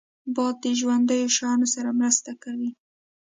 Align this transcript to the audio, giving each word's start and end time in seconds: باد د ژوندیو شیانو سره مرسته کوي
باد 0.35 0.55
د 0.63 0.65
ژوندیو 0.79 1.33
شیانو 1.35 1.67
سره 1.75 1.89
مرسته 1.99 2.31
کوي 2.43 2.71